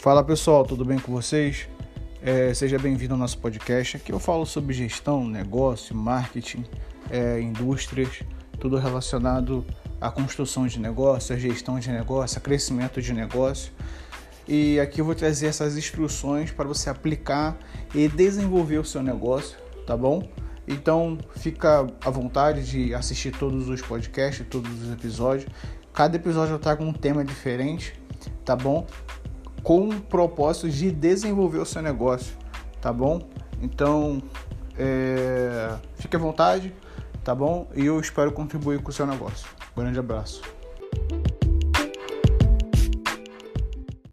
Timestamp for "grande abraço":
39.76-40.57